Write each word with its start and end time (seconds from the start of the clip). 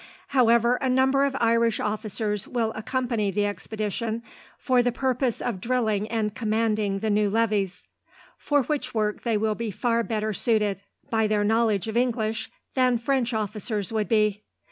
"However, 0.29 0.77
a 0.77 0.89
number 0.89 1.25
of 1.25 1.37
Irish 1.39 1.79
officers 1.79 2.47
will 2.47 2.71
accompany 2.73 3.29
the 3.29 3.45
expedition, 3.45 4.23
for 4.57 4.81
the 4.81 4.91
purpose 4.91 5.43
of 5.43 5.61
drilling 5.61 6.07
and 6.07 6.33
commanding 6.33 6.97
the 7.01 7.11
new 7.11 7.29
levies, 7.29 7.83
for 8.35 8.63
which 8.63 8.95
work 8.95 9.21
they 9.21 9.37
will 9.37 9.53
be 9.53 9.69
far 9.69 10.01
better 10.01 10.33
suited, 10.33 10.81
by 11.11 11.27
their 11.27 11.43
knowledge 11.43 11.87
of 11.87 11.97
English, 11.97 12.49
than 12.73 12.97
French 12.97 13.31
officers 13.31 13.93
would 13.93 14.09
be. 14.09 14.41